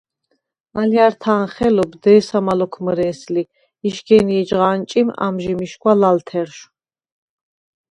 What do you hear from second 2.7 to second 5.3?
მჷრე̄ს ლი იშგენ ი ეჯღა ანჭინხ